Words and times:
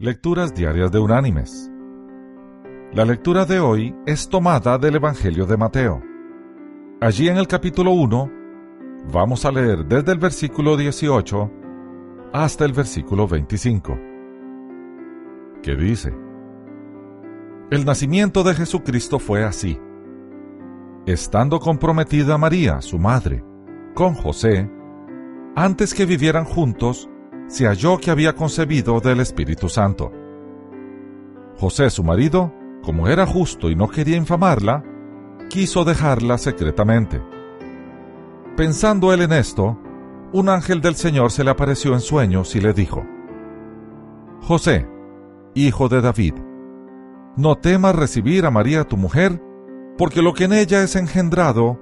Lecturas 0.00 0.54
Diarias 0.54 0.92
de 0.92 1.00
Unánimes. 1.00 1.72
La 2.92 3.04
lectura 3.04 3.44
de 3.44 3.58
hoy 3.58 3.92
es 4.06 4.28
tomada 4.28 4.78
del 4.78 4.94
Evangelio 4.94 5.44
de 5.44 5.56
Mateo. 5.56 6.00
Allí 7.00 7.28
en 7.28 7.36
el 7.36 7.48
capítulo 7.48 7.90
1 7.90 8.30
vamos 9.12 9.44
a 9.44 9.50
leer 9.50 9.84
desde 9.86 10.12
el 10.12 10.18
versículo 10.18 10.76
18 10.76 11.50
hasta 12.32 12.64
el 12.64 12.74
versículo 12.74 13.26
25, 13.26 13.98
que 15.64 15.74
dice, 15.74 16.14
El 17.72 17.84
nacimiento 17.84 18.44
de 18.44 18.54
Jesucristo 18.54 19.18
fue 19.18 19.42
así. 19.42 19.80
Estando 21.06 21.58
comprometida 21.58 22.38
María, 22.38 22.80
su 22.82 23.00
madre, 23.00 23.42
con 23.94 24.14
José, 24.14 24.70
antes 25.56 25.92
que 25.92 26.06
vivieran 26.06 26.44
juntos, 26.44 27.10
se 27.48 27.66
halló 27.66 27.98
que 27.98 28.10
había 28.10 28.34
concebido 28.34 29.00
del 29.00 29.20
Espíritu 29.20 29.68
Santo. 29.68 30.12
José, 31.58 31.90
su 31.90 32.04
marido, 32.04 32.52
como 32.82 33.08
era 33.08 33.26
justo 33.26 33.70
y 33.70 33.74
no 33.74 33.88
quería 33.88 34.16
infamarla, 34.16 34.84
quiso 35.48 35.84
dejarla 35.84 36.38
secretamente. 36.38 37.20
Pensando 38.56 39.12
él 39.12 39.22
en 39.22 39.32
esto, 39.32 39.78
un 40.32 40.48
ángel 40.48 40.80
del 40.80 40.94
Señor 40.94 41.32
se 41.32 41.42
le 41.42 41.50
apareció 41.50 41.94
en 41.94 42.00
sueños 42.00 42.54
y 42.54 42.60
le 42.60 42.72
dijo, 42.74 43.04
José, 44.42 44.86
hijo 45.54 45.88
de 45.88 46.00
David, 46.00 46.34
no 47.36 47.56
temas 47.56 47.96
recibir 47.96 48.44
a 48.44 48.50
María 48.50 48.84
tu 48.84 48.96
mujer, 48.96 49.42
porque 49.96 50.22
lo 50.22 50.34
que 50.34 50.44
en 50.44 50.52
ella 50.52 50.82
es 50.82 50.96
engendrado 50.96 51.80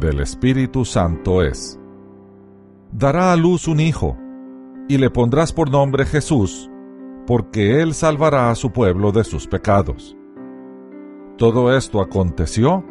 del 0.00 0.20
Espíritu 0.20 0.84
Santo 0.84 1.42
es. 1.42 1.78
Dará 2.90 3.32
a 3.32 3.36
luz 3.36 3.68
un 3.68 3.80
hijo, 3.80 4.16
y 4.88 4.98
le 4.98 5.10
pondrás 5.10 5.52
por 5.52 5.70
nombre 5.70 6.04
Jesús, 6.04 6.70
porque 7.26 7.80
él 7.80 7.94
salvará 7.94 8.50
a 8.50 8.54
su 8.54 8.70
pueblo 8.70 9.12
de 9.12 9.24
sus 9.24 9.46
pecados. 9.46 10.16
Todo 11.38 11.74
esto 11.76 12.00
aconteció 12.00 12.84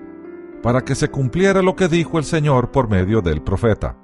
para 0.62 0.82
que 0.82 0.96
se 0.96 1.10
cumpliera 1.10 1.62
lo 1.62 1.76
que 1.76 1.88
dijo 1.88 2.18
el 2.18 2.24
Señor 2.24 2.72
por 2.72 2.90
medio 2.90 3.22
del 3.22 3.42
profeta. 3.42 3.98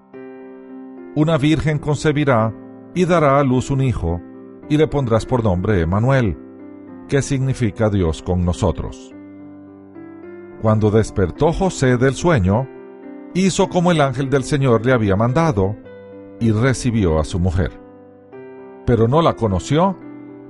Una 1.16 1.38
virgen 1.38 1.80
concebirá 1.80 2.54
y 2.94 3.06
dará 3.06 3.40
a 3.40 3.44
luz 3.44 3.72
un 3.72 3.82
hijo, 3.82 4.22
y 4.70 4.78
le 4.78 4.88
pondrás 4.88 5.26
por 5.26 5.44
nombre 5.44 5.82
Emanuel, 5.82 6.38
que 7.08 7.22
significa 7.22 7.90
Dios 7.90 8.22
con 8.22 8.46
nosotros. 8.46 9.14
Cuando 10.62 10.92
despertó 10.92 11.52
José 11.52 11.98
del 11.98 12.14
sueño, 12.14 12.68
hizo 13.34 13.70
como 13.70 13.92
el 13.92 14.02
ángel 14.02 14.30
del 14.30 14.44
Señor 14.44 14.86
le 14.86 14.94
había 14.94 15.16
mandado, 15.16 15.76
y 16.40 16.52
recibió 16.52 17.20
a 17.20 17.24
su 17.24 17.40
mujer. 17.40 17.72
Pero 18.86 19.08
no 19.08 19.22
la 19.22 19.36
conoció 19.36 19.98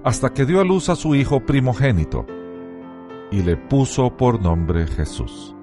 hasta 0.04 0.34
que 0.34 0.46
dio 0.46 0.62
a 0.62 0.64
luz 0.64 0.90
a 0.90 0.96
su 0.96 1.16
hijo 1.16 1.46
primogénito, 1.46 2.26
y 3.32 3.44
le 3.44 3.58
puso 3.58 4.16
por 4.16 4.42
nombre 4.42 4.88
Jesús. 4.88 5.56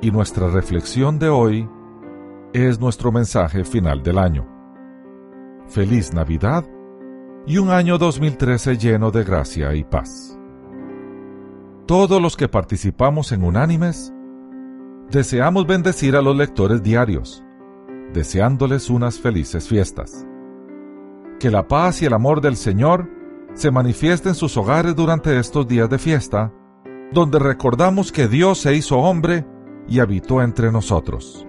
Y 0.00 0.10
nuestra 0.10 0.48
reflexión 0.48 1.18
de 1.18 1.28
hoy 1.28 1.68
es 2.52 2.78
nuestro 2.78 3.10
mensaje 3.10 3.64
final 3.64 4.02
del 4.02 4.18
año. 4.18 4.46
Feliz 5.66 6.12
Navidad 6.12 6.64
y 7.46 7.58
un 7.58 7.70
año 7.70 7.98
2013 7.98 8.76
lleno 8.76 9.10
de 9.10 9.24
gracia 9.24 9.74
y 9.74 9.84
paz. 9.84 10.38
Todos 11.86 12.20
los 12.20 12.36
que 12.36 12.48
participamos 12.48 13.32
en 13.32 13.44
Unánimes 13.44 14.13
deseamos 15.10 15.66
bendecir 15.66 16.16
a 16.16 16.22
los 16.22 16.36
lectores 16.36 16.82
diarios, 16.82 17.44
deseándoles 18.12 18.90
unas 18.90 19.18
felices 19.18 19.68
fiestas. 19.68 20.26
Que 21.38 21.50
la 21.50 21.66
paz 21.66 22.02
y 22.02 22.06
el 22.06 22.12
amor 22.12 22.40
del 22.40 22.56
Señor 22.56 23.08
se 23.54 23.70
manifiesten 23.70 24.30
en 24.30 24.34
sus 24.34 24.56
hogares 24.56 24.96
durante 24.96 25.38
estos 25.38 25.66
días 25.66 25.88
de 25.88 25.98
fiesta, 25.98 26.52
donde 27.12 27.38
recordamos 27.38 28.12
que 28.12 28.28
Dios 28.28 28.58
se 28.58 28.74
hizo 28.74 28.98
hombre 28.98 29.46
y 29.88 30.00
habitó 30.00 30.42
entre 30.42 30.72
nosotros, 30.72 31.46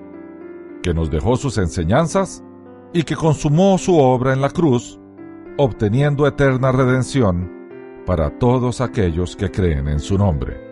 que 0.84 0.94
nos 0.94 1.10
dejó 1.10 1.36
sus 1.38 1.58
enseñanzas 1.58 2.44
y 2.94 3.04
que 3.04 3.16
consumó 3.16 3.78
su 3.78 3.98
obra 3.98 4.34
en 4.34 4.42
la 4.42 4.50
cruz, 4.50 5.00
obteniendo 5.58 6.28
eterna 6.28 6.72
redención 6.72 7.52
para 8.06 8.38
todos 8.38 8.82
aquellos 8.82 9.36
que 9.36 9.50
creen 9.50 9.88
en 9.88 10.00
su 10.00 10.18
nombre. 10.18 10.65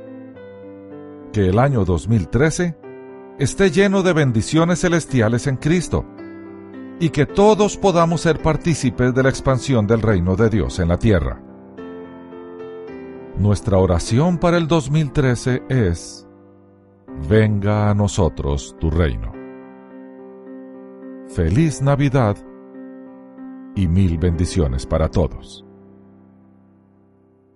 Que 1.34 1.48
el 1.48 1.58
año 1.58 1.84
2013 1.84 2.78
esté 3.40 3.72
lleno 3.72 4.04
de 4.04 4.14
bendiciones 4.14 4.82
celestiales 4.82 5.48
en 5.48 5.58
Cristo 5.58 6.06
y 7.00 7.10
que 7.10 7.26
todos 7.26 7.76
podamos 7.76 8.22
ser 8.22 8.40
partícipes 8.40 9.16
de 9.16 9.24
la 9.24 9.30
expansión 9.30 9.88
del 9.88 10.04
reino 10.04 10.36
de 10.36 10.52
Dios 10.52 10.78
en 10.78 10.90
la 10.90 11.00
tierra. 11.00 11.42
Nuestra 13.36 13.80
oración 13.80 14.38
para 14.38 14.58
el 14.58 14.68
2013 14.68 15.64
es, 15.70 16.28
venga 17.28 17.90
a 17.90 17.96
nosotros 17.96 18.76
tu 18.80 18.92
reino. 18.92 19.34
Feliz 21.30 21.82
Navidad 21.82 22.38
y 23.76 23.88
mil 23.88 24.20
bendiciones 24.20 24.86
para 24.86 25.10
todos. 25.10 25.66